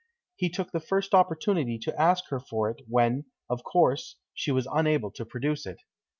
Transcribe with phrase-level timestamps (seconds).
[0.35, 4.65] He took the first opportunity to ask her for it, when, of course, she was
[4.71, 5.77] unable to produce it.